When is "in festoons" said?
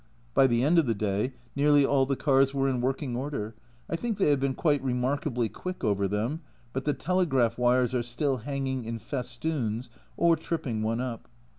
8.83-9.91